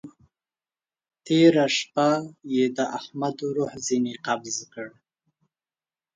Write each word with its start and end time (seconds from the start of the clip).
تېره 1.25 1.65
شپه 1.77 2.09
يې 2.53 2.65
د 2.77 2.79
احمد 2.97 3.37
روح 3.55 3.71
ځينې 3.87 4.13
قبض 4.25 4.57
کړه. 4.73 4.93